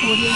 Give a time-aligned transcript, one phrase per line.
[0.00, 0.30] 蝴蝶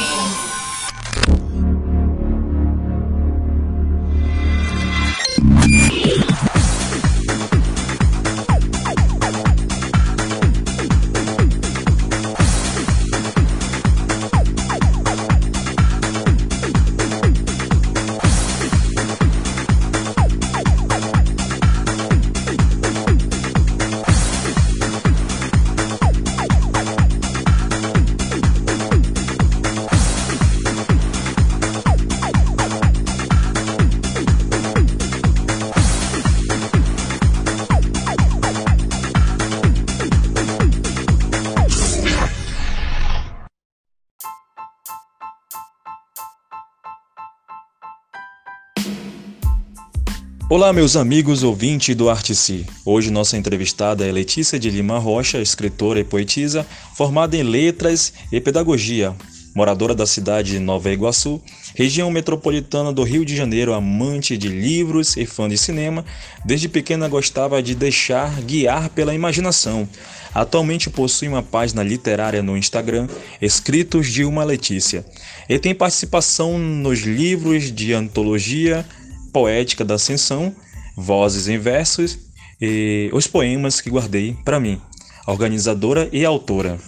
[50.50, 52.66] Olá, meus amigos ouvintes do Artici.
[52.84, 58.40] Hoje nossa entrevistada é Letícia de Lima Rocha, escritora e poetisa, formada em letras e
[58.40, 59.14] pedagogia,
[59.54, 61.40] moradora da cidade de Nova Iguaçu,
[61.72, 66.04] região metropolitana do Rio de Janeiro, amante de livros e fã de cinema.
[66.44, 69.88] Desde pequena gostava de deixar guiar pela imaginação.
[70.34, 73.06] Atualmente possui uma página literária no Instagram,
[73.40, 75.06] Escritos de uma Letícia,
[75.48, 78.84] e tem participação nos livros de antologia
[79.32, 80.54] Poética da Ascensão,
[80.96, 82.18] Vozes em Versos
[82.60, 84.80] e os poemas que guardei para mim,
[85.26, 86.78] organizadora e autora.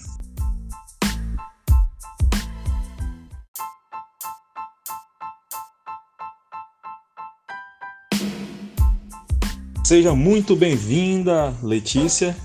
[9.85, 12.37] Seja muito bem-vinda, Letícia.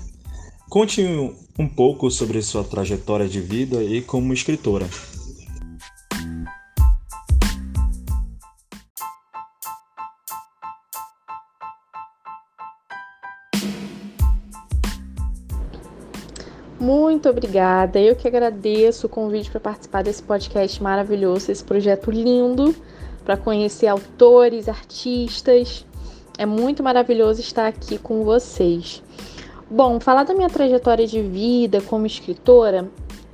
[0.68, 1.02] Conte
[1.58, 4.86] um pouco sobre sua trajetória de vida e como escritora.
[16.88, 18.00] Muito obrigada.
[18.00, 22.74] Eu que agradeço o convite para participar desse podcast maravilhoso, esse projeto lindo,
[23.26, 25.84] para conhecer autores, artistas.
[26.38, 29.02] É muito maravilhoso estar aqui com vocês.
[29.70, 32.88] Bom, falar da minha trajetória de vida como escritora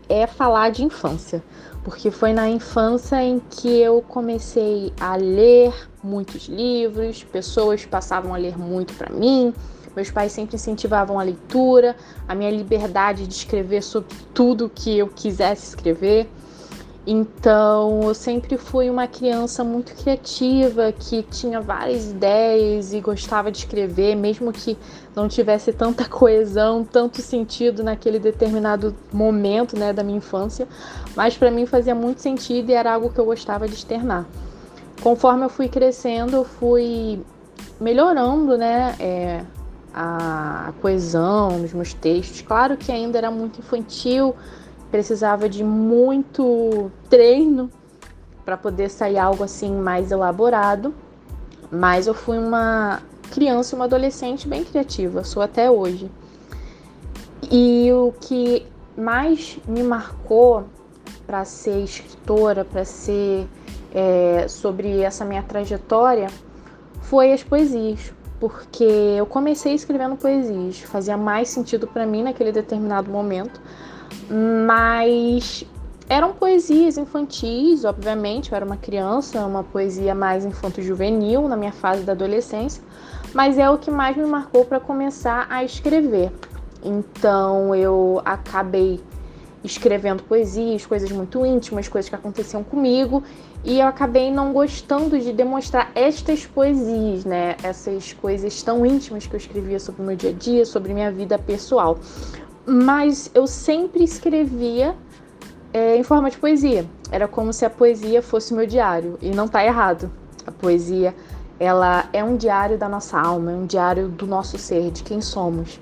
[0.09, 1.41] é falar de infância,
[1.85, 5.73] porque foi na infância em que eu comecei a ler
[6.03, 9.55] muitos livros, pessoas passavam a ler muito para mim,
[9.95, 11.97] meus pais sempre incentivavam a leitura,
[12.27, 16.29] a minha liberdade de escrever sobre tudo que eu quisesse escrever.
[17.07, 23.59] Então, eu sempre fui uma criança muito criativa, que tinha várias ideias e gostava de
[23.59, 24.79] escrever, mesmo que
[25.15, 30.67] não tivesse tanta coesão, tanto sentido naquele determinado momento, né, da minha infância,
[31.15, 34.25] mas para mim fazia muito sentido e era algo que eu gostava de externar.
[35.03, 37.21] Conforme eu fui crescendo, eu fui
[37.79, 39.45] melhorando, né, é,
[39.95, 42.43] a coesão nos meus textos.
[42.43, 44.35] Claro que ainda era muito infantil,
[44.91, 47.71] precisava de muito treino
[48.45, 50.93] para poder sair algo assim mais elaborado,
[51.71, 53.01] mas eu fui uma
[53.31, 56.11] criança uma adolescente bem criativa, sou até hoje.
[57.51, 58.67] E o que
[58.97, 60.65] mais me marcou
[61.27, 63.47] para ser escritora, para ser
[63.95, 66.27] é, sobre essa minha trajetória,
[67.01, 68.13] foi as poesias
[68.49, 73.61] porque eu comecei escrevendo poesias, fazia mais sentido para mim naquele determinado momento,
[74.67, 75.65] mas
[76.09, 82.03] eram poesias infantis, obviamente, eu era uma criança, uma poesia mais infanto-juvenil na minha fase
[82.03, 82.83] da adolescência,
[83.33, 86.31] mas é o que mais me marcou para começar a escrever.
[86.83, 89.01] Então eu acabei
[89.65, 93.23] escrevendo poesias, coisas muito íntimas, coisas que aconteciam comigo,
[93.65, 97.57] e eu acabei não gostando de demonstrar estas poesias, né?
[97.63, 101.11] Essas coisas tão íntimas que eu escrevia sobre o meu dia a dia, sobre minha
[101.11, 101.99] vida pessoal.
[102.67, 104.95] Mas eu sempre escrevia
[105.73, 106.85] é, em forma de poesia.
[107.11, 110.11] Era como se a poesia fosse o meu diário, e não está errado.
[110.47, 111.15] A poesia,
[111.59, 115.23] ela é um diário da nossa alma, é um diário do nosso ser, de quem
[115.23, 115.81] somos.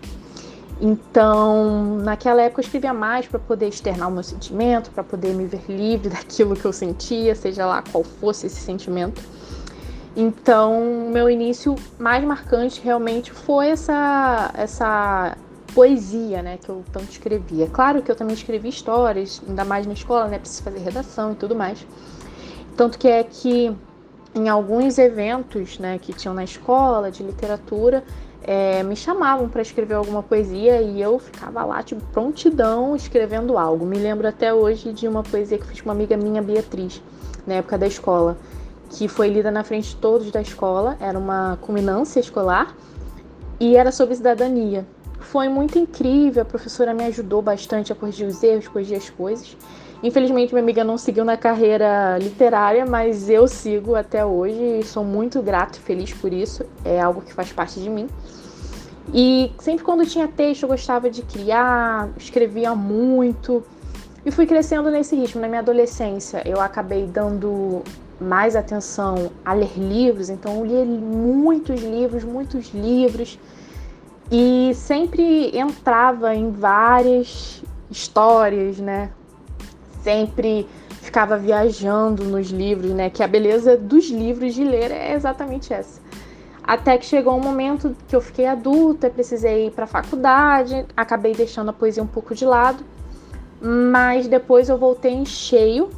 [0.85, 5.47] Então, naquela época eu escrevia mais para poder externar o meu sentimento, para poder me
[5.47, 9.23] ver livre daquilo que eu sentia, seja lá qual fosse esse sentimento.
[10.17, 15.37] Então, meu início mais marcante realmente foi essa essa
[15.73, 17.69] poesia, né, que eu tanto escrevia.
[17.69, 21.35] Claro que eu também escrevi histórias, ainda mais na escola, né, preciso fazer redação e
[21.37, 21.87] tudo mais.
[22.77, 23.75] Tanto que é que
[24.35, 28.03] em alguns eventos, né, que tinham na escola de literatura,
[28.45, 33.87] é, me chamavam para escrever alguma poesia e eu ficava lá, tipo, prontidão escrevendo algo.
[33.87, 37.03] Me lembro até hoje de uma poesia que fiz com uma amiga minha, Beatriz,
[37.47, 38.37] na época da escola,
[38.91, 42.75] que foi lida na frente de todos da escola, era uma culminância escolar
[43.61, 44.87] e era sobre cidadania.
[45.21, 49.57] Foi muito incrível, a professora me ajudou bastante a corrigir os erros, corrigir as coisas.
[50.03, 55.05] Infelizmente, minha amiga não seguiu na carreira literária, mas eu sigo até hoje e sou
[55.05, 56.65] muito grata e feliz por isso.
[56.85, 58.09] É algo que faz parte de mim.
[59.15, 63.63] E sempre quando tinha texto, eu gostava de criar, escrevia muito.
[64.27, 65.41] E fui crescendo nesse ritmo.
[65.41, 67.83] Na minha adolescência, eu acabei dando
[68.21, 73.39] mais atenção a ler livros, então eu li muitos livros, muitos livros.
[74.31, 79.11] E sempre entrava em várias histórias, né?
[80.03, 80.67] Sempre
[81.01, 83.11] ficava viajando nos livros, né?
[83.11, 86.01] Que a beleza dos livros de ler é exatamente essa.
[86.63, 91.35] Até que chegou um momento que eu fiquei adulta, precisei ir para a faculdade, acabei
[91.35, 92.85] deixando a poesia um pouco de lado,
[93.61, 95.91] mas depois eu voltei em cheio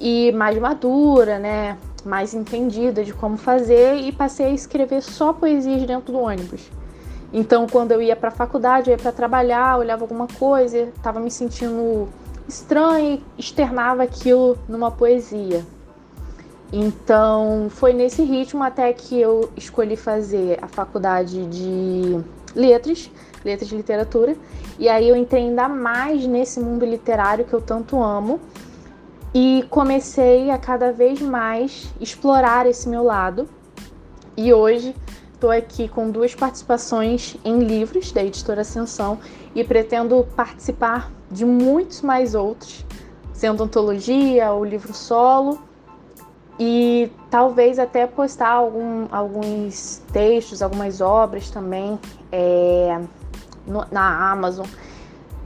[0.00, 1.76] e mais madura, né?
[2.04, 6.70] Mais entendida de como fazer e passei a escrever só poesias dentro do ônibus.
[7.32, 11.20] Então, quando eu ia para a faculdade, eu ia para trabalhar, olhava alguma coisa, estava
[11.20, 12.08] me sentindo
[12.48, 15.64] estranha e externava aquilo numa poesia.
[16.72, 22.18] Então, foi nesse ritmo até que eu escolhi fazer a faculdade de
[22.54, 23.10] letras,
[23.44, 24.34] letras de literatura,
[24.78, 28.40] e aí eu entrei ainda mais nesse mundo literário que eu tanto amo
[29.34, 33.48] e comecei a cada vez mais explorar esse meu lado.
[34.34, 34.94] E hoje
[35.42, 39.18] estou aqui com duas participações em livros da editora Ascensão
[39.52, 42.86] e pretendo participar de muitos mais outros,
[43.32, 45.60] sendo antologia ou livro solo
[46.60, 51.98] e talvez até postar algum, alguns textos, algumas obras também
[52.30, 53.00] é,
[53.66, 54.66] no, na Amazon.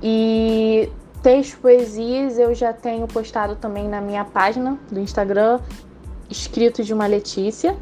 [0.03, 5.59] E textos, poesias eu já tenho postado também na minha página do Instagram,
[6.29, 7.75] escrito de uma Letícia.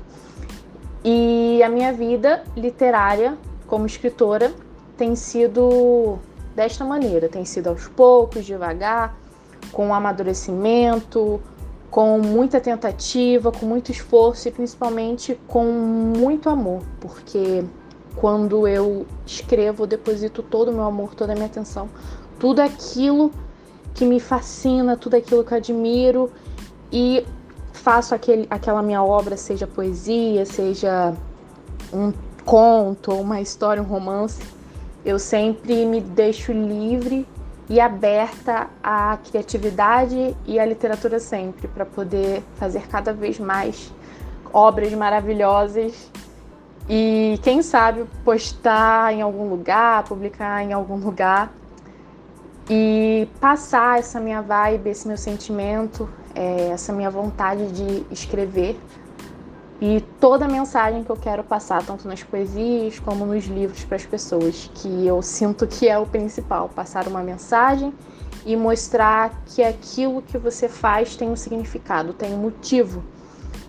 [1.04, 3.36] E a minha vida literária
[3.66, 4.52] como escritora
[4.96, 6.18] tem sido
[6.54, 9.14] desta maneira, tem sido aos poucos, devagar,
[9.72, 11.40] com amadurecimento,
[11.90, 17.64] com muita tentativa, com muito esforço e principalmente com muito amor, porque
[18.16, 21.88] quando eu escrevo, eu deposito todo o meu amor, toda a minha atenção,
[22.38, 23.30] tudo aquilo
[23.92, 26.32] que me fascina, tudo aquilo que eu admiro
[26.92, 27.24] e
[27.84, 31.12] faço aquele, aquela minha obra, seja poesia, seja
[31.92, 34.40] um conto, uma história, um romance,
[35.04, 37.28] eu sempre me deixo livre
[37.68, 43.92] e aberta à criatividade e à literatura sempre, para poder fazer cada vez mais
[44.50, 46.10] obras maravilhosas
[46.88, 51.52] e quem sabe postar em algum lugar, publicar em algum lugar
[52.68, 58.78] e passar essa minha vibe, esse meu sentimento, é, essa minha vontade de escrever.
[59.80, 63.96] E toda a mensagem que eu quero passar, tanto nas poesias como nos livros para
[63.96, 67.92] as pessoas, que eu sinto que é o principal, passar uma mensagem
[68.46, 73.02] e mostrar que aquilo que você faz tem um significado, tem um motivo,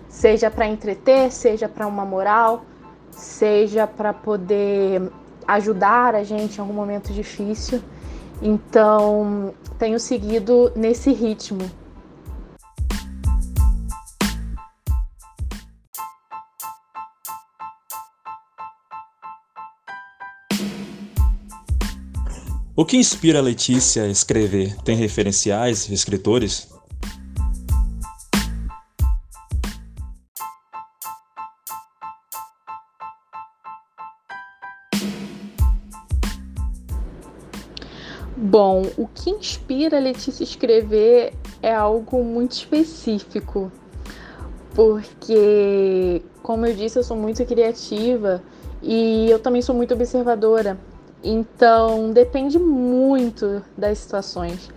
[0.08, 2.64] seja para entreter, seja para uma moral,
[3.10, 5.10] seja para poder
[5.46, 7.82] ajudar a gente em algum momento difícil.
[8.40, 11.70] Então, tenho seguido nesse ritmo
[22.78, 24.76] O que inspira a Letícia a escrever?
[24.82, 26.68] Tem referenciais, escritores?
[38.36, 43.72] Bom, o que inspira a Letícia a escrever é algo muito específico,
[44.74, 48.42] porque, como eu disse, eu sou muito criativa
[48.82, 50.78] e eu também sou muito observadora.
[51.22, 54.70] Então depende muito das situações.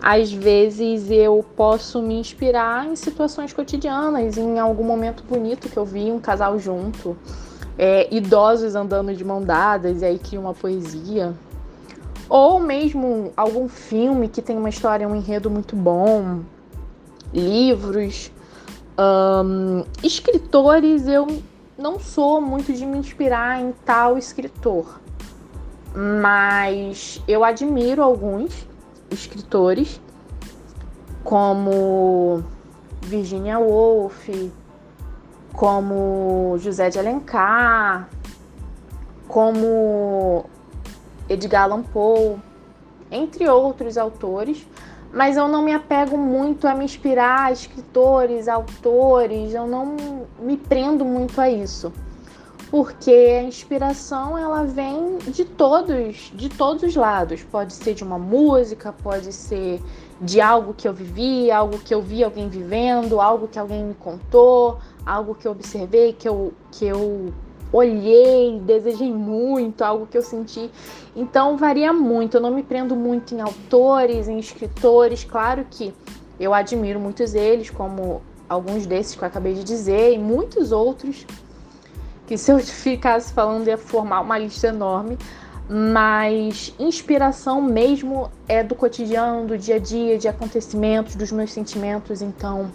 [0.00, 5.84] Às vezes eu posso me inspirar em situações cotidianas, em algum momento bonito que eu
[5.84, 7.16] vi um casal junto,
[7.76, 11.34] é, idosos andando de mão dadas e aí cria uma poesia.
[12.28, 16.42] Ou mesmo algum filme que tem uma história, um enredo muito bom,
[17.32, 18.30] livros,
[18.98, 21.26] um, escritores, eu
[21.76, 25.00] não sou muito de me inspirar em tal escritor
[26.00, 28.68] mas eu admiro alguns
[29.10, 30.00] escritores,
[31.24, 32.44] como
[33.02, 34.28] Virginia Woolf,
[35.52, 38.08] como José de Alencar,
[39.26, 40.44] como
[41.28, 42.36] Edgar Allan Poe,
[43.10, 44.64] entre outros autores,
[45.12, 49.96] mas eu não me apego muito a me inspirar a escritores, autores, eu não
[50.38, 51.92] me prendo muito a isso
[52.70, 57.42] porque a inspiração ela vem de todos, de todos os lados.
[57.42, 59.80] Pode ser de uma música, pode ser
[60.20, 63.94] de algo que eu vivi, algo que eu vi alguém vivendo, algo que alguém me
[63.94, 67.32] contou, algo que eu observei, que eu, que eu
[67.72, 70.70] olhei, desejei muito, algo que eu senti.
[71.16, 72.36] Então varia muito.
[72.36, 75.24] Eu não me prendo muito em autores, em escritores.
[75.24, 75.94] Claro que
[76.38, 81.26] eu admiro muitos deles, como alguns desses que eu acabei de dizer, e muitos outros
[82.28, 85.18] que se eu ficasse falando ia formar uma lista enorme
[85.68, 92.22] mas inspiração mesmo é do cotidiano, do dia a dia, de acontecimentos, dos meus sentimentos.
[92.22, 92.70] Então,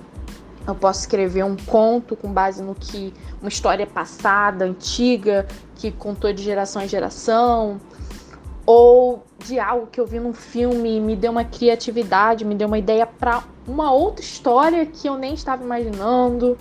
[0.68, 6.32] eu posso escrever um conto com base no que uma história passada, antiga, que contou
[6.32, 7.82] de geração em geração,
[8.64, 12.68] ou de algo que eu vi num filme e me deu uma criatividade, me deu
[12.68, 16.56] uma ideia para uma outra história que eu nem estava imaginando,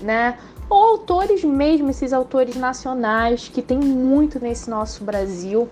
[0.00, 0.38] né?
[0.70, 5.68] Ou autores mesmo, esses autores nacionais que tem muito nesse nosso Brasil,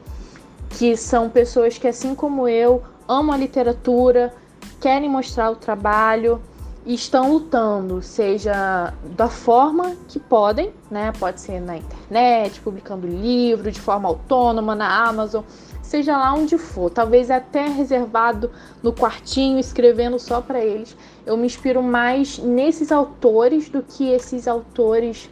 [0.70, 4.34] que são pessoas que, assim como eu, amam a literatura,
[4.80, 6.42] querem mostrar o trabalho
[6.84, 11.12] e estão lutando, seja da forma que podem, né?
[11.18, 15.44] Pode ser na internet, publicando livro, de forma autônoma, na Amazon,
[15.88, 18.50] seja lá onde for, talvez até reservado
[18.82, 20.94] no quartinho, escrevendo só para eles.
[21.24, 25.30] Eu me inspiro mais nesses autores do que esses autores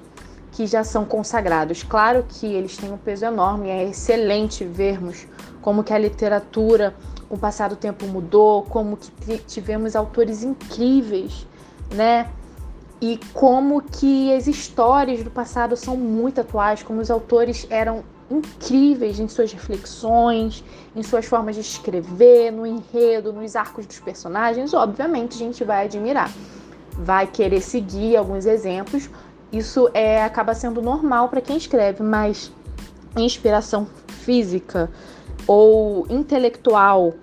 [0.52, 1.82] que já são consagrados.
[1.82, 5.26] Claro que eles têm um peso enorme, é excelente vermos
[5.60, 6.94] como que a literatura
[7.28, 11.46] com o passar do tempo mudou, como que tivemos autores incríveis,
[11.94, 12.30] né?
[12.98, 19.20] E como que as histórias do passado são muito atuais, como os autores eram incríveis
[19.20, 20.64] em suas reflexões,
[20.94, 25.84] em suas formas de escrever, no enredo, nos arcos dos personagens, obviamente a gente vai
[25.84, 26.30] admirar.
[26.92, 29.08] Vai querer seguir alguns exemplos.
[29.52, 32.50] Isso é acaba sendo normal para quem escreve, mas
[33.16, 34.90] inspiração física
[35.46, 37.14] ou intelectual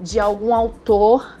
[0.00, 1.38] de algum autor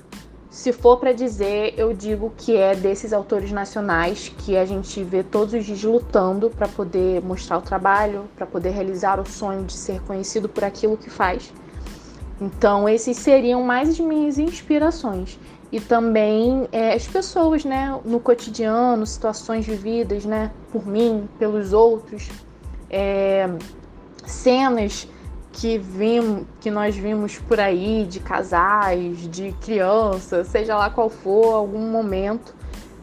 [0.58, 5.22] se for para dizer, eu digo que é desses autores nacionais que a gente vê
[5.22, 9.74] todos os dias lutando para poder mostrar o trabalho, para poder realizar o sonho de
[9.74, 11.54] ser conhecido por aquilo que faz.
[12.40, 15.38] Então, esses seriam mais as minhas inspirações.
[15.70, 22.28] E também é, as pessoas, né, no cotidiano, situações vividas, né, por mim, pelos outros,
[22.90, 23.48] é,
[24.26, 25.06] cenas
[25.60, 31.52] que vimos, que nós vimos por aí de casais, de crianças, seja lá qual for,
[31.52, 32.54] algum momento,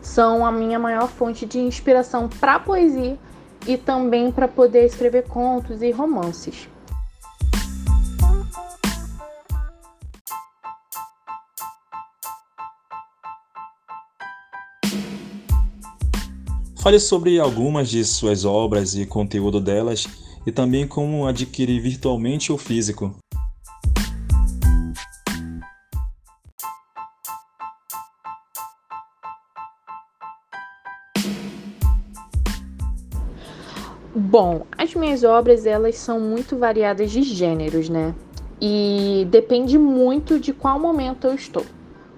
[0.01, 3.19] são a minha maior fonte de inspiração para poesia
[3.67, 6.69] e também para poder escrever contos e romances.
[16.81, 22.57] Fale sobre algumas de suas obras e conteúdo delas e também como adquirir virtualmente ou
[22.57, 23.15] físico.
[34.13, 38.13] Bom, as minhas obras elas são muito variadas de gêneros, né?
[38.61, 41.65] E depende muito de qual momento eu estou,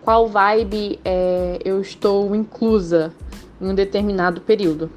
[0.01, 3.13] qual vibe é, eu estou inclusa
[3.59, 4.91] em um determinado período.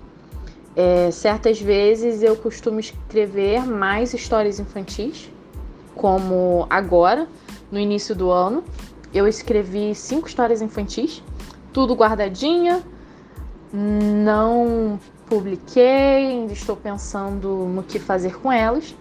[0.82, 5.30] É, certas vezes eu costumo escrever mais histórias infantis,
[5.94, 7.28] como agora,
[7.70, 8.64] no início do ano.
[9.12, 11.22] Eu escrevi cinco histórias infantis,
[11.70, 12.82] tudo guardadinha,
[13.70, 18.96] não publiquei, ainda estou pensando no que fazer com elas.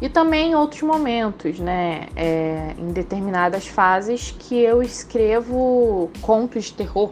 [0.00, 2.08] E também em outros momentos, né?
[2.16, 7.10] É, em determinadas fases que eu escrevo contos de terror,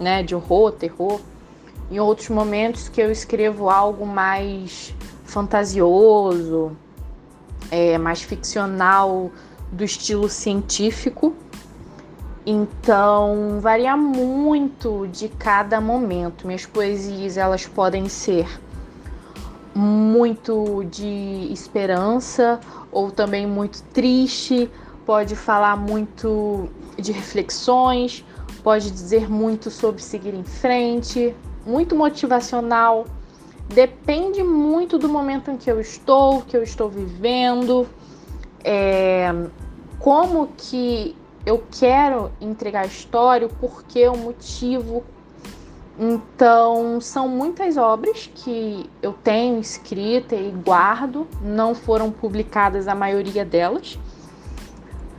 [0.00, 0.24] né?
[0.24, 1.20] De horror, terror
[1.90, 6.76] em outros momentos que eu escrevo algo mais fantasioso,
[7.70, 9.30] é, mais ficcional,
[9.70, 11.34] do estilo científico.
[12.46, 16.46] Então, varia muito de cada momento.
[16.46, 18.46] Minhas poesias, elas podem ser
[19.74, 22.60] muito de esperança
[22.92, 24.70] ou também muito triste,
[25.04, 28.24] pode falar muito de reflexões,
[28.62, 31.34] pode dizer muito sobre seguir em frente,
[31.66, 33.06] muito motivacional.
[33.68, 37.88] Depende muito do momento em que eu estou, que eu estou vivendo,
[38.62, 39.32] é,
[39.98, 41.16] como que
[41.46, 45.04] eu quero entregar a história, o porquê, o motivo.
[45.98, 53.44] Então, são muitas obras que eu tenho escrita e guardo, não foram publicadas a maioria
[53.44, 53.98] delas,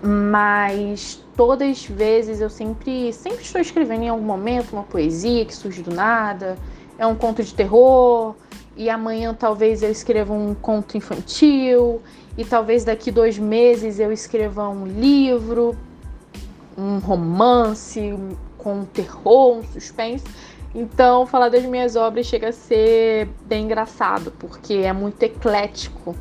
[0.01, 5.55] mas todas as vezes eu sempre, sempre estou escrevendo em algum momento uma poesia que
[5.55, 6.57] surge do nada,
[6.97, 8.35] é um conto de terror,
[8.77, 12.01] e amanhã talvez eu escreva um conto infantil,
[12.37, 15.75] e talvez daqui dois meses eu escreva um livro.
[16.77, 18.13] um romance,
[18.57, 20.25] com um terror, um suspense.
[20.73, 26.13] Então, falar das minhas obras chega a ser bem engraçado, porque é muito eclético.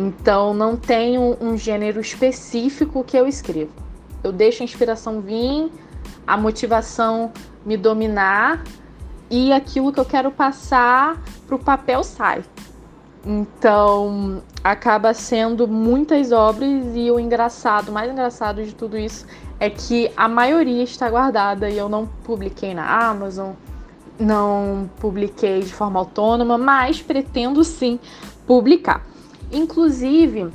[0.00, 0.78] Então, não
[1.18, 3.70] um, um gênero específico que eu escrevo.
[4.24, 5.70] Eu deixo a inspiração vir,
[6.26, 7.30] a motivação
[7.66, 8.64] me dominar
[9.30, 12.42] e aquilo que eu quero passar para o papel sai.
[13.26, 19.26] Então, acaba sendo muitas obras e o engraçado, o mais engraçado de tudo isso
[19.58, 23.50] é que a maioria está guardada e eu não publiquei na Amazon,
[24.18, 28.00] não publiquei de forma autônoma, mas pretendo sim
[28.46, 29.10] publicar.
[29.50, 30.50] Inclusive,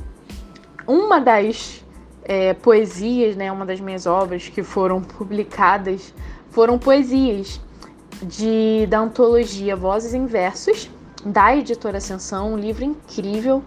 [0.86, 1.84] uma das
[2.24, 6.14] é, poesias, né, uma das minhas obras que foram publicadas,
[6.50, 7.60] foram poesias
[8.22, 10.90] de, da antologia Vozes em Versos,
[11.24, 13.62] da editora Ascensão, um livro incrível,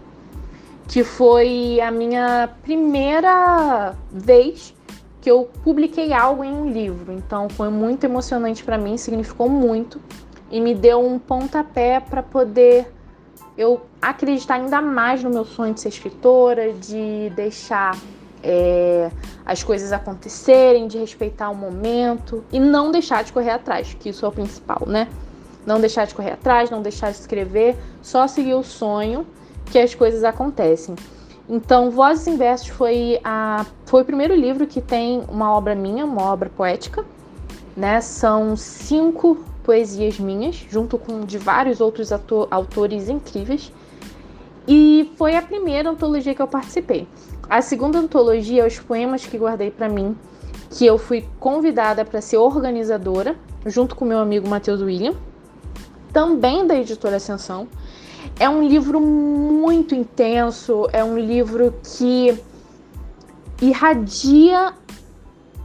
[0.88, 4.74] que foi a minha primeira vez
[5.22, 7.14] que eu publiquei algo em um livro.
[7.14, 10.00] Então foi muito emocionante para mim, significou muito
[10.50, 12.92] e me deu um pontapé para poder
[13.60, 17.94] eu acreditar ainda mais no meu sonho de ser escritora, de deixar
[18.42, 19.12] é,
[19.46, 24.26] as coisas acontecerem, de respeitar o momento e não deixar de correr atrás, que isso
[24.26, 25.10] é o principal, né?
[25.66, 29.28] Não deixar de correr atrás, não deixar de escrever, só seguir o sonho
[29.66, 30.96] que as coisas acontecem.
[31.50, 36.06] Então, Vozes em Versos foi, a, foi o primeiro livro que tem uma obra minha,
[36.06, 37.04] uma obra poética.
[37.76, 38.00] Né?
[38.00, 42.10] São cinco poesias minhas, junto com de vários outros
[42.50, 43.72] autores incríveis.
[44.68, 47.08] E foi a primeira antologia que eu participei.
[47.48, 50.18] A segunda antologia, os poemas que guardei para mim,
[50.72, 55.14] que eu fui convidada para ser organizadora, junto com meu amigo Matheus William,
[56.12, 57.68] também da editora Ascensão.
[58.40, 62.36] É um livro muito intenso, é um livro que
[63.62, 64.74] irradia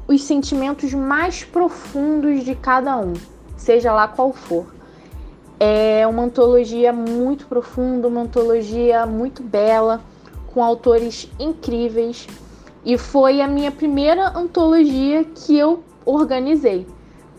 [0.07, 3.15] os sentimentos mais profundos de cada um,
[3.65, 4.67] seja lá qual for.
[5.59, 10.01] É uma antologia muito profunda, uma antologia muito bela,
[10.53, 12.27] com autores incríveis,
[12.85, 16.87] e foi a minha primeira antologia que eu organizei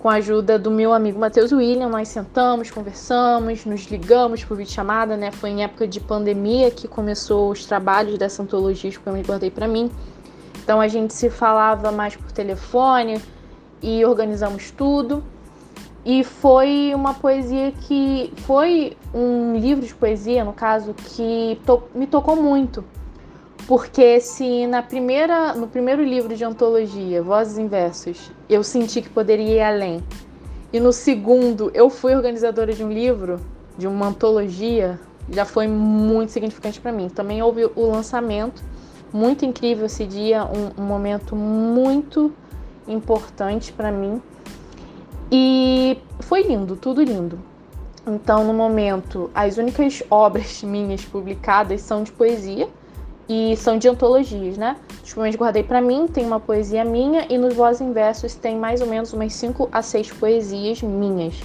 [0.06, 5.18] com a ajuda do meu amigo Matheus William, nós sentamos, conversamos, nos ligamos por videochamada,
[5.18, 5.32] né?
[5.32, 9.50] Foi em época de pandemia que começou os trabalhos dessa antologia que eu me guardei
[9.50, 9.90] para mim.
[10.64, 13.20] Então a gente se falava mais por telefone
[13.82, 15.24] e organizamos tudo.
[16.06, 22.06] E foi uma poesia que foi um livro de poesia, no caso, que to me
[22.06, 22.86] tocou muito.
[23.68, 29.10] Porque se na primeira, no primeiro livro de antologia, Vozes em Versos, eu senti que
[29.10, 30.04] poderia ir além,
[30.72, 33.40] e no segundo eu fui organizadora de um livro,
[33.78, 37.10] de uma antologia, já foi muito significante para mim.
[37.10, 38.64] Também houve o lançamento,
[39.12, 42.34] muito incrível esse dia, um, um momento muito
[42.88, 44.22] importante para mim.
[45.32, 47.40] E foi lindo, tudo lindo.
[48.08, 52.68] Então, no momento, as únicas obras minhas publicadas são de poesia
[53.28, 54.78] e são de antologias, né?
[55.04, 58.82] Tipicamente guardei para mim, tem uma poesia minha e nos Vozes em Versos tem mais
[58.82, 61.36] ou menos umas 5 a 6 poesias minhas.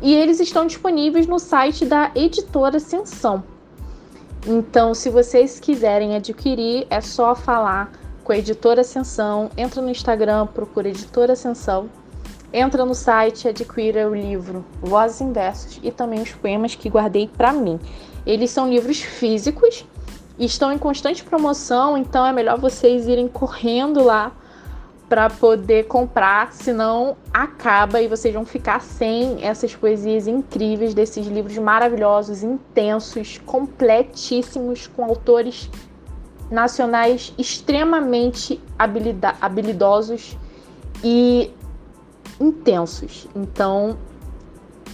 [0.00, 3.44] E eles estão disponíveis no site da editora Ascensão.
[4.46, 10.46] Então, se vocês quiserem adquirir, é só falar com a editora Ascensão, entra no Instagram,
[10.46, 11.88] procura editora Ascensão,
[12.54, 17.28] entra no site, adquira o livro Vozes em Versos e também os poemas que guardei
[17.28, 17.80] para mim.
[18.24, 19.84] Eles são livros físicos
[20.38, 24.32] estão em constante promoção, então é melhor vocês irem correndo lá
[25.08, 31.56] para poder comprar, senão acaba e vocês vão ficar sem essas poesias incríveis desses livros
[31.58, 35.70] maravilhosos, intensos, completíssimos, com autores
[36.50, 38.60] nacionais extremamente
[39.40, 40.36] habilidosos
[41.02, 41.50] e
[42.40, 43.26] intensos.
[43.34, 43.96] Então,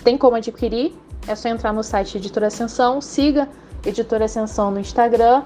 [0.04, 0.94] tem como adquirir,
[1.26, 3.48] é só entrar no site Editora Ascensão, siga
[3.84, 5.42] Editora Ascensão no Instagram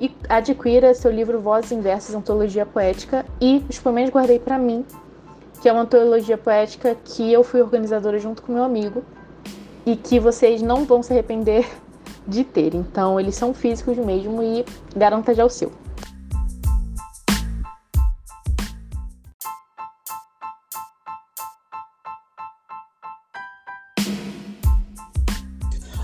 [0.00, 4.84] e adquira seu livro Vozes Inversas, Antologia Poética e os poemas guardei para mim,
[5.60, 9.02] que é uma antologia poética que eu fui organizadora junto com meu amigo
[9.84, 11.68] e que vocês não vão se arrepender
[12.26, 12.74] de ter.
[12.74, 14.64] Então, eles são físicos mesmo e
[14.94, 15.72] garanta já o seu.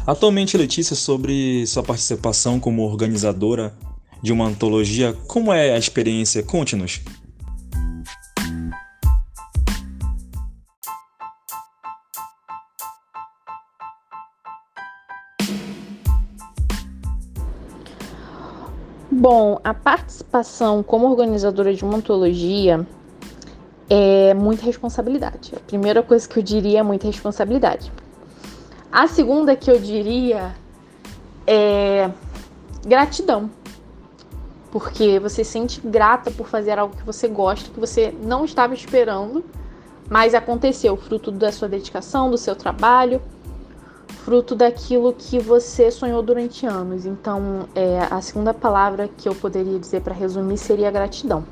[0.07, 3.75] Atualmente, Letícia, sobre sua participação como organizadora
[4.23, 6.43] de uma antologia, como é a experiência?
[6.43, 7.01] Conte-nos.
[19.11, 22.87] Bom, a participação como organizadora de uma antologia
[23.89, 25.53] é muita responsabilidade.
[25.57, 27.91] A primeira coisa que eu diria é muita responsabilidade.
[28.95, 30.55] A segunda que eu diria
[31.45, 32.09] é
[32.87, 33.51] gratidão.
[34.71, 38.73] Porque você se sente grata por fazer algo que você gosta, que você não estava
[38.73, 39.45] esperando,
[40.09, 43.21] mas aconteceu, fruto da sua dedicação, do seu trabalho,
[44.25, 47.05] fruto daquilo que você sonhou durante anos.
[47.05, 51.45] Então, é, a segunda palavra que eu poderia dizer para resumir seria gratidão.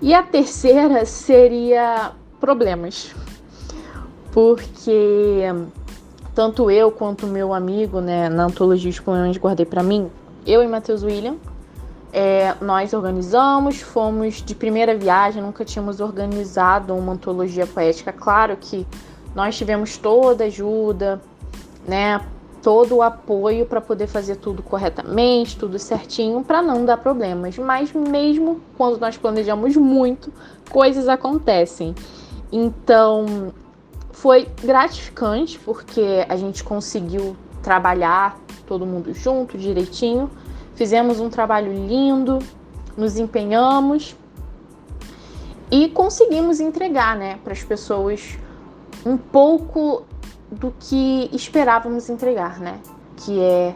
[0.00, 3.12] E a terceira seria problemas.
[4.30, 5.42] Porque
[6.38, 10.08] tanto eu quanto meu amigo, né, na antologia Poemas Guardei para mim,
[10.46, 11.34] eu e Matheus William,
[12.12, 18.12] é, nós organizamos, fomos de primeira viagem, nunca tínhamos organizado uma antologia poética.
[18.12, 18.86] Claro que
[19.34, 21.20] nós tivemos toda a ajuda,
[21.84, 22.24] né,
[22.62, 27.58] todo o apoio para poder fazer tudo corretamente, tudo certinho, para não dar problemas.
[27.58, 30.32] Mas mesmo quando nós planejamos muito,
[30.70, 31.96] coisas acontecem.
[32.52, 33.52] Então,
[34.18, 40.28] foi gratificante porque a gente conseguiu trabalhar todo mundo junto, direitinho.
[40.74, 42.40] Fizemos um trabalho lindo,
[42.96, 44.16] nos empenhamos
[45.70, 48.36] e conseguimos entregar, né, para as pessoas
[49.06, 50.02] um pouco
[50.50, 52.80] do que esperávamos entregar, né?
[53.18, 53.74] Que é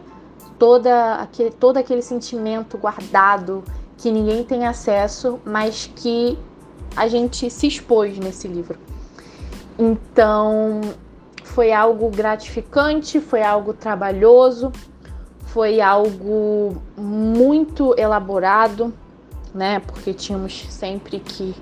[0.59, 3.63] toda aquele, todo aquele sentimento guardado
[3.97, 6.37] que ninguém tem acesso, mas que
[6.97, 8.77] a gente se expôs nesse livro.
[9.77, 10.81] Então,
[11.43, 14.71] foi algo gratificante, foi algo trabalhoso,
[15.45, 18.93] foi algo muito elaborado,
[19.53, 19.79] né?
[19.79, 21.55] Porque tínhamos sempre que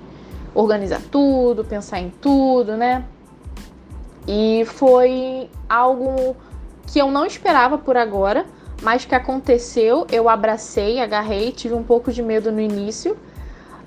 [0.54, 3.04] organizar tudo, pensar em tudo, né?
[4.26, 6.36] E foi algo
[6.86, 8.46] que eu não esperava por agora,
[8.82, 10.06] mas que aconteceu.
[10.10, 13.16] Eu abracei, agarrei, tive um pouco de medo no início,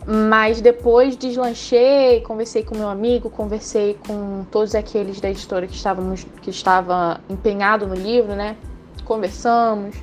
[0.08, 6.26] mas depois deslanchei, conversei com meu amigo, conversei com todos aqueles da editora que estávamos
[6.42, 8.56] que estava empenhado no livro, né?
[9.04, 9.96] Conversamos,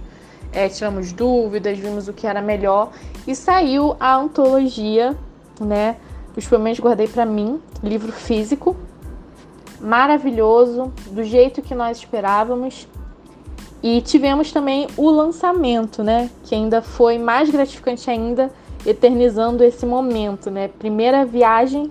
[0.53, 2.91] é, tiramos dúvidas, vimos o que era melhor
[3.27, 5.17] e saiu a antologia,
[5.61, 5.97] né?
[6.37, 8.77] Os poemas guardei para mim, livro físico,
[9.81, 12.89] maravilhoso, do jeito que nós esperávamos.
[13.83, 16.31] E tivemos também o lançamento, né?
[16.45, 18.51] Que ainda foi mais gratificante ainda,
[18.87, 20.69] eternizando esse momento, né?
[20.69, 21.91] Primeira viagem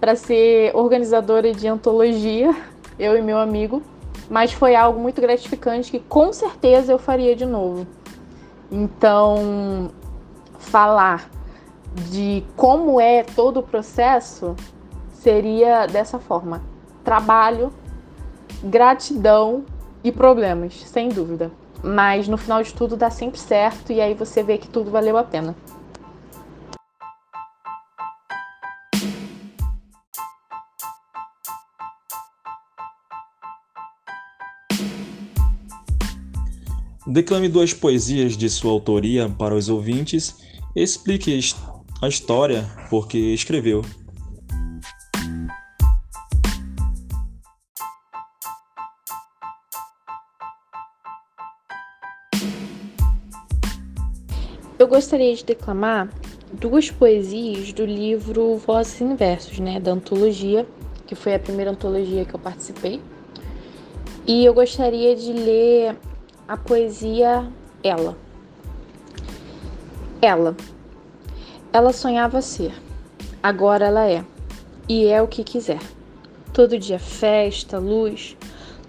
[0.00, 2.54] para ser organizadora de antologia,
[2.98, 3.82] eu e meu amigo,
[4.28, 7.86] mas foi algo muito gratificante que com certeza eu faria de novo.
[8.70, 9.90] Então,
[10.58, 11.30] falar
[12.10, 14.56] de como é todo o processo
[15.12, 16.60] seria dessa forma
[17.04, 17.72] trabalho,
[18.62, 19.64] gratidão
[20.02, 21.50] e problemas, sem dúvida.
[21.82, 25.18] Mas no final de tudo dá sempre certo e aí você vê que tudo valeu
[25.18, 25.54] a pena.
[37.14, 40.34] Declame duas poesias de sua autoria para os ouvintes
[40.74, 41.38] explique
[42.02, 43.82] a história por que escreveu.
[54.76, 56.12] Eu gostaria de declamar
[56.52, 60.66] duas poesias do livro Vozes em Versos, né, da antologia,
[61.06, 63.00] que foi a primeira antologia que eu participei.
[64.26, 65.96] E eu gostaria de ler
[66.48, 67.50] a poesia
[67.82, 68.16] Ela.
[70.20, 70.56] Ela.
[71.72, 72.72] Ela sonhava ser.
[73.42, 74.24] Agora ela é.
[74.88, 75.80] E é o que quiser.
[76.52, 78.36] Todo dia festa, luz.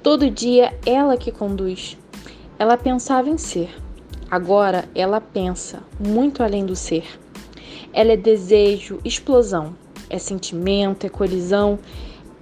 [0.01, 1.97] Todo dia ela que conduz.
[2.57, 3.69] Ela pensava em ser
[4.29, 7.05] Agora ela pensa muito além do ser.
[7.93, 9.75] Ela é desejo, explosão,
[10.09, 11.79] é sentimento, é colisão.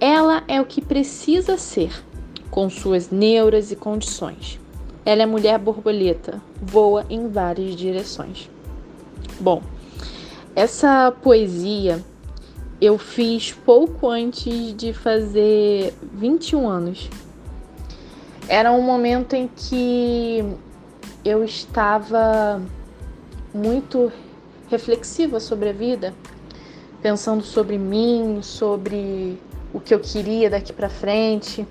[0.00, 1.92] Ela é o que precisa ser,
[2.50, 4.58] com suas neuras e condições.
[5.04, 8.50] Ela é mulher borboleta, voa em várias direções.
[9.38, 9.62] Bom,
[10.56, 12.02] essa poesia
[12.80, 17.10] eu fiz pouco antes de fazer 21 anos.
[18.48, 20.44] Era um momento em que
[21.24, 22.60] eu estava
[23.54, 24.12] muito
[24.68, 26.12] reflexiva sobre a vida,
[27.00, 29.38] pensando sobre mim, sobre
[29.72, 31.66] o que eu queria daqui para frente.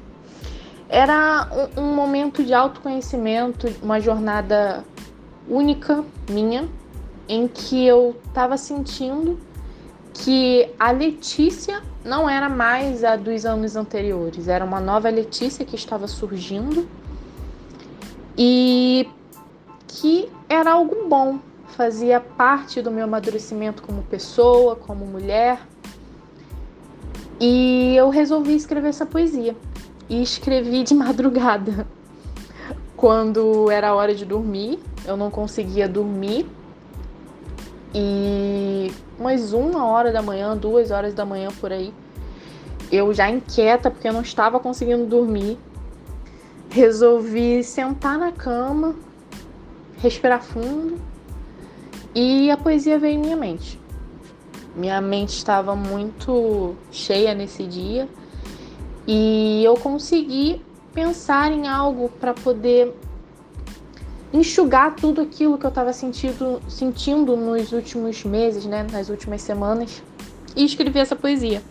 [0.90, 4.84] Era um, um, momento de autoconhecimento, uma jornada
[5.48, 6.68] única minha,
[7.28, 9.40] em que eu estava sentindo
[10.14, 15.76] que a Letícia não era mais a dos anos anteriores, era uma nova Letícia que
[15.76, 16.88] estava surgindo.
[18.38, 19.08] E
[19.88, 25.60] que era algo bom, fazia parte do meu amadurecimento como pessoa, como mulher.
[27.40, 29.56] E eu resolvi escrever essa poesia.
[30.10, 31.88] E escrevi de madrugada.
[32.96, 36.48] Quando era hora de dormir, eu não conseguia dormir.
[37.94, 41.94] E umas uma hora da manhã, duas horas da manhã por aí,
[42.92, 45.58] eu já inquieta porque eu não estava conseguindo dormir,
[46.70, 48.96] resolvi sentar na cama,
[49.98, 51.00] respirar fundo
[52.16, 53.80] e a poesia veio em minha mente.
[54.76, 58.08] Minha mente estava muito cheia nesse dia
[59.08, 60.62] e eu consegui
[60.94, 62.94] pensar em algo para poder
[64.32, 70.02] enxugar tudo aquilo que eu estava sentindo, sentindo nos últimos meses, né, nas últimas semanas,
[70.56, 71.62] e escrevi essa poesia.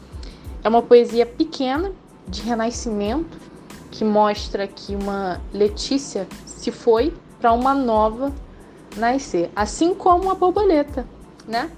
[0.62, 1.92] É uma poesia pequena,
[2.28, 3.36] de renascimento,
[3.90, 8.32] que mostra que uma Letícia se foi para uma nova
[8.96, 11.06] nascer, assim como a borboleta,
[11.46, 11.70] né?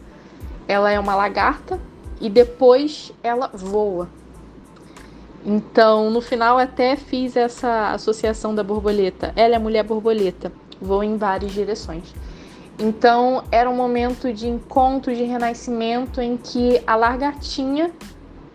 [0.69, 1.81] Ela é uma lagarta
[2.21, 4.09] e depois ela voa.
[5.46, 9.30] Então, no final até fiz essa associação da borboleta.
[9.37, 12.14] Ela é mulher borboleta, voa em várias direções.
[12.78, 17.90] Então, era um momento de encontro, de renascimento em que a lagartinha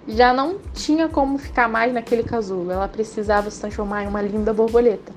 [0.07, 2.71] já não tinha como ficar mais naquele casulo.
[2.71, 5.13] Ela precisava se transformar em uma linda borboleta.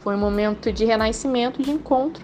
[0.00, 2.22] Foi um momento de renascimento, de encontro,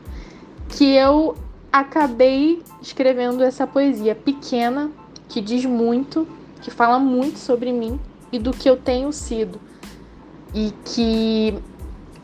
[0.68, 1.34] que eu
[1.72, 4.90] acabei escrevendo essa poesia pequena,
[5.26, 6.28] que diz muito,
[6.60, 7.98] que fala muito sobre mim
[8.32, 9.60] e do que eu tenho sido.
[10.54, 11.58] E que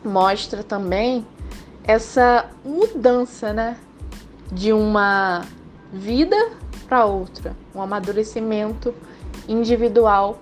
[0.03, 1.25] mostra também
[1.83, 3.77] essa mudança, né?
[4.51, 5.45] De uma
[5.91, 6.51] vida
[6.87, 8.93] para outra, um amadurecimento
[9.47, 10.39] individual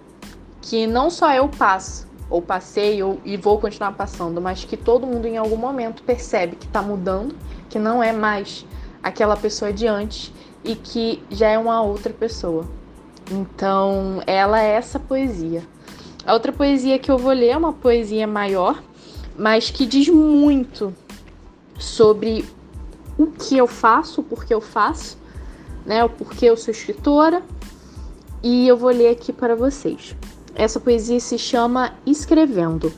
[0.62, 5.06] que não só eu passo, ou passei ou, e vou continuar passando, mas que todo
[5.06, 7.36] mundo em algum momento percebe que está mudando,
[7.70, 8.66] que não é mais
[9.02, 12.66] aquela pessoa de antes e que já é uma outra pessoa.
[13.32, 15.64] Então, ela é essa poesia.
[16.26, 18.82] A outra poesia que eu vou ler é uma poesia maior,
[19.38, 20.94] mas que diz muito
[21.78, 22.46] sobre
[23.18, 25.18] o que eu faço, o porquê eu faço,
[25.86, 26.04] né?
[26.04, 27.42] O porquê eu sou escritora
[28.44, 30.16] e eu vou ler aqui para vocês.
[30.54, 32.94] Essa poesia se chama Escrevendo.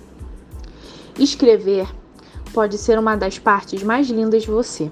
[1.18, 1.88] Escrever
[2.54, 4.92] pode ser uma das partes mais lindas de você.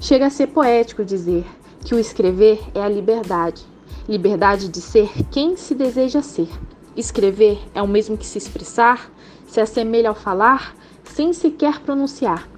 [0.00, 1.44] Chega a ser poético dizer
[1.84, 3.71] que o escrever é a liberdade
[4.08, 6.48] liberdade de ser quem se deseja ser.
[6.96, 9.10] Escrever é o mesmo que se expressar,
[9.46, 12.48] se assemelha ao falar, sem sequer pronunciar.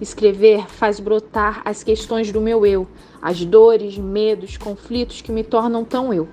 [0.00, 2.86] Escrever faz brotar as questões do meu eu,
[3.22, 6.28] as dores, medos, conflitos que me tornam tão eu.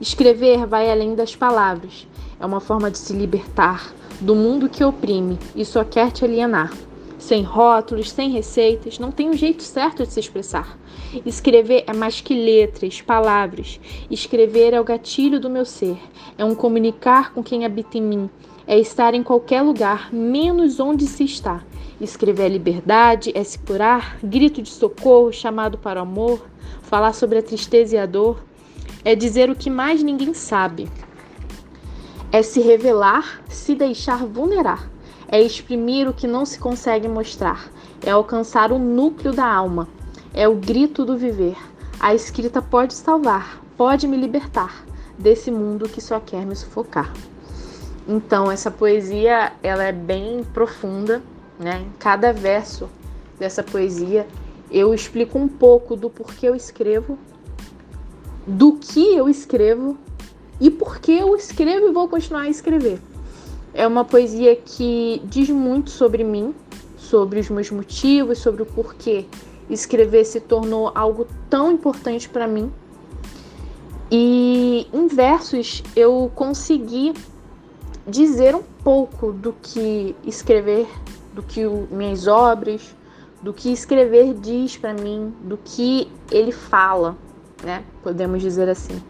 [0.00, 2.06] Escrever vai além das palavras.
[2.38, 6.72] É uma forma de se libertar do mundo que oprime e só quer te alienar.
[7.22, 10.76] Sem rótulos, sem receitas, não tem um jeito certo de se expressar.
[11.24, 13.78] Escrever é mais que letras, palavras.
[14.10, 15.96] Escrever é o gatilho do meu ser.
[16.36, 18.30] É um comunicar com quem habita em mim.
[18.66, 21.62] É estar em qualquer lugar, menos onde se está.
[22.00, 26.44] Escrever é liberdade, é se curar, grito de socorro, chamado para o amor,
[26.82, 28.42] falar sobre a tristeza e a dor
[29.04, 30.88] é dizer o que mais ninguém sabe.
[32.32, 34.91] É se revelar, se deixar vulnerar.
[35.32, 37.72] É exprimir o que não se consegue mostrar.
[38.04, 39.88] É alcançar o núcleo da alma.
[40.34, 41.56] É o grito do viver.
[41.98, 44.84] A escrita pode salvar, pode me libertar
[45.18, 47.12] desse mundo que só quer me sufocar.
[48.06, 51.22] Então, essa poesia, ela é bem profunda,
[51.58, 51.86] né?
[51.98, 52.90] Cada verso
[53.38, 54.26] dessa poesia
[54.70, 57.18] eu explico um pouco do porquê eu escrevo
[58.46, 59.96] do que eu escrevo
[60.60, 63.00] e por que eu escrevo e vou continuar a escrever.
[63.74, 66.54] É uma poesia que diz muito sobre mim,
[66.96, 69.26] sobre os meus motivos, sobre o porquê
[69.70, 72.70] escrever se tornou algo tão importante para mim.
[74.10, 77.14] E em versos eu consegui
[78.06, 80.86] dizer um pouco do que escrever,
[81.32, 82.94] do que minhas obras,
[83.42, 87.16] do que escrever diz para mim, do que ele fala
[87.62, 87.84] né?
[88.02, 89.00] Podemos dizer assim.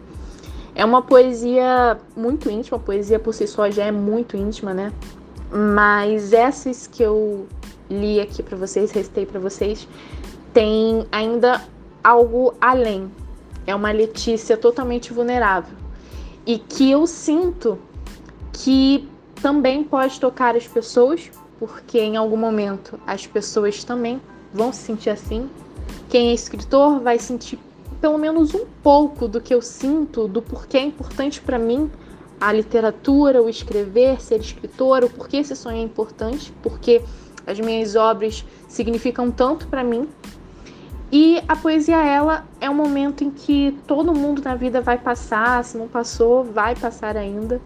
[0.75, 4.91] É uma poesia muito íntima, a poesia por si só já é muito íntima, né?
[5.51, 7.47] Mas essas que eu
[7.89, 9.87] li aqui para vocês, recitei para vocês,
[10.51, 11.61] tem ainda
[12.03, 13.11] algo além.
[13.67, 15.75] É uma Letícia totalmente vulnerável
[16.45, 17.79] e que eu sinto
[18.51, 19.07] que
[19.41, 24.21] também pode tocar as pessoas, porque em algum momento as pessoas também
[24.53, 25.49] vão se sentir assim.
[26.09, 27.59] Quem é escritor vai sentir
[28.03, 31.89] pelo menos um pouco do que eu sinto, do porquê é importante para mim
[32.37, 37.01] a literatura, o escrever, ser escritora, o porquê esse sonho é importante, porque
[37.47, 40.09] as minhas obras significam tanto para mim.
[41.13, 45.63] E a poesia, ela é um momento em que todo mundo na vida vai passar,
[45.63, 47.61] se não passou, vai passar ainda.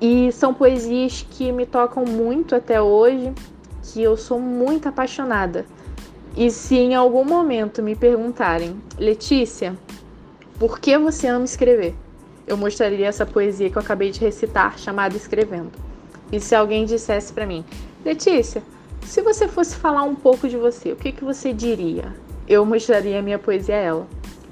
[0.00, 3.32] E são poesias que me tocam muito até hoje,
[3.82, 5.66] que eu sou muito apaixonada.
[6.36, 9.76] E se em algum momento me perguntarem, Letícia,
[10.58, 11.94] por que você ama escrever?
[12.46, 15.72] Eu mostraria essa poesia que eu acabei de recitar, chamada Escrevendo.
[16.30, 17.64] E se alguém dissesse para mim,
[18.04, 18.62] Letícia,
[19.04, 22.14] se você fosse falar um pouco de você, o que, que você diria?
[22.48, 24.06] Eu mostraria a minha poesia a ela,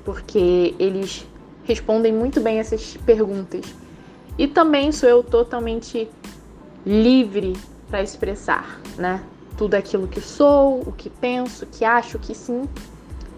[0.05, 1.27] porque eles
[1.65, 3.65] respondem muito bem essas perguntas.
[4.37, 6.09] E também sou eu totalmente
[6.85, 7.57] livre
[7.89, 9.23] para expressar, né?
[9.61, 12.81] Tudo aquilo que sou, o que penso, o que acho, o que sinto.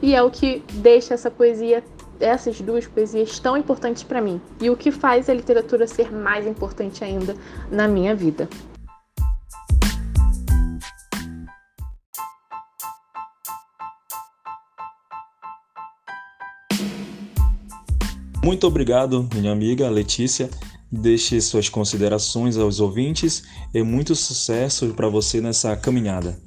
[0.00, 1.82] E é o que deixa essa poesia,
[2.20, 4.40] essas duas poesias tão importantes para mim.
[4.60, 7.34] E o que faz a literatura ser mais importante ainda
[7.72, 8.48] na minha vida.
[18.44, 20.48] Muito obrigado, minha amiga Letícia.
[20.94, 26.38] Deixe suas considerações aos ouvintes e muito sucesso para você nessa caminhada.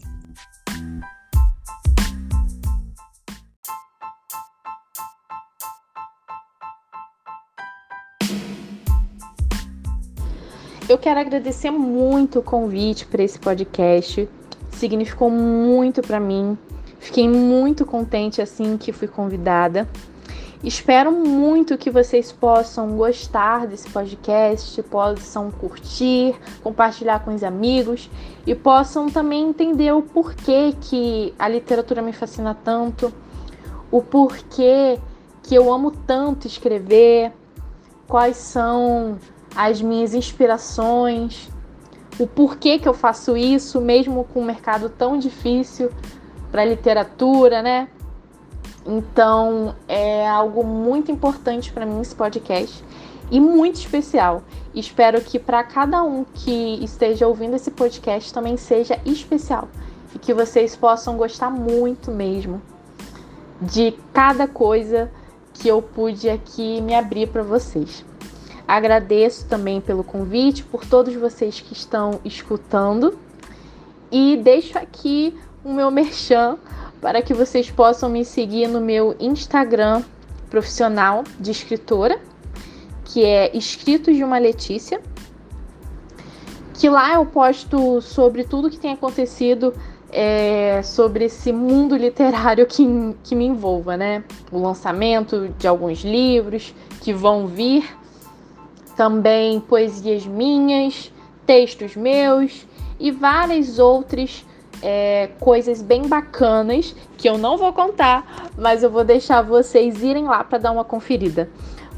[10.88, 14.30] Eu quero agradecer muito o convite para esse podcast.
[14.70, 16.56] Significou muito para mim.
[17.00, 19.90] Fiquei muito contente assim que fui convidada.
[20.66, 28.10] Espero muito que vocês possam gostar desse podcast, possam curtir, compartilhar com os amigos
[28.48, 33.14] e possam também entender o porquê que a literatura me fascina tanto,
[33.92, 34.98] o porquê
[35.44, 37.32] que eu amo tanto escrever,
[38.08, 39.20] quais são
[39.56, 41.48] as minhas inspirações,
[42.18, 45.92] o porquê que eu faço isso, mesmo com um mercado tão difícil
[46.52, 47.88] para literatura, né?
[48.86, 52.84] Então é algo muito importante para mim esse podcast
[53.32, 54.44] e muito especial.
[54.74, 59.68] Espero que para cada um que esteja ouvindo esse podcast também seja especial
[60.14, 62.62] e que vocês possam gostar muito mesmo
[63.60, 65.12] de cada coisa
[65.54, 68.06] que eu pude aqui me abrir para vocês.
[68.68, 73.18] Agradeço também pelo convite, por todos vocês que estão escutando
[74.12, 76.58] e deixo aqui o meu merchan
[77.06, 80.02] para que vocês possam me seguir no meu Instagram
[80.50, 82.20] profissional de escritora,
[83.04, 85.00] que é Escritos de uma Letícia.
[86.74, 89.72] Que lá eu posto sobre tudo que tem acontecido
[90.12, 92.84] é, sobre esse mundo literário que,
[93.24, 94.24] que me envolva, né?
[94.52, 97.88] O lançamento de alguns livros que vão vir,
[98.98, 101.14] também poesias minhas,
[101.46, 102.66] textos meus
[103.00, 104.44] e várias outras
[104.82, 110.26] é, coisas bem bacanas que eu não vou contar, mas eu vou deixar vocês irem
[110.26, 111.50] lá para dar uma conferida.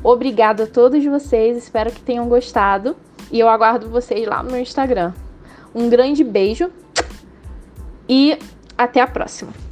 [0.04, 2.96] Obrigada a todos vocês, espero que tenham gostado
[3.32, 5.13] e eu aguardo vocês lá no meu Instagram.
[5.74, 6.72] Um grande beijo
[8.08, 8.38] e
[8.78, 9.67] até a próxima!